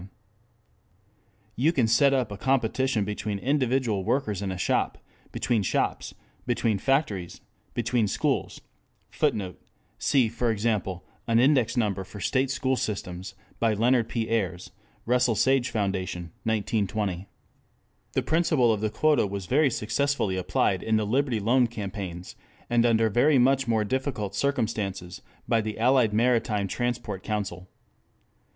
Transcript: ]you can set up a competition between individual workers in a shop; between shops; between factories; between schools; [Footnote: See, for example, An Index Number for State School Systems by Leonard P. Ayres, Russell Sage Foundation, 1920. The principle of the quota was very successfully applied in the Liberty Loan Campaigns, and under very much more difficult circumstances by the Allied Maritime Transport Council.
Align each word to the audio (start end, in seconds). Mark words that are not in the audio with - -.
]you 1.55 1.71
can 1.71 1.85
set 1.87 2.11
up 2.11 2.31
a 2.31 2.35
competition 2.37 3.05
between 3.05 3.37
individual 3.37 4.03
workers 4.03 4.41
in 4.41 4.51
a 4.51 4.57
shop; 4.57 4.97
between 5.31 5.61
shops; 5.61 6.15
between 6.47 6.79
factories; 6.79 7.41
between 7.75 8.07
schools; 8.07 8.61
[Footnote: 9.11 9.61
See, 9.99 10.27
for 10.27 10.49
example, 10.49 11.05
An 11.27 11.37
Index 11.39 11.77
Number 11.77 12.03
for 12.03 12.19
State 12.19 12.49
School 12.49 12.75
Systems 12.75 13.35
by 13.59 13.75
Leonard 13.75 14.09
P. 14.09 14.27
Ayres, 14.27 14.71
Russell 15.05 15.35
Sage 15.35 15.69
Foundation, 15.69 16.31
1920. 16.45 17.27
The 18.13 18.23
principle 18.23 18.73
of 18.73 18.81
the 18.81 18.89
quota 18.89 19.27
was 19.27 19.45
very 19.45 19.69
successfully 19.69 20.35
applied 20.35 20.81
in 20.81 20.95
the 20.97 21.05
Liberty 21.05 21.39
Loan 21.39 21.67
Campaigns, 21.67 22.35
and 22.71 22.87
under 22.87 23.07
very 23.07 23.37
much 23.37 23.67
more 23.67 23.83
difficult 23.83 24.33
circumstances 24.33 25.21
by 25.47 25.61
the 25.61 25.77
Allied 25.77 26.11
Maritime 26.11 26.67
Transport 26.67 27.21
Council. 27.21 27.67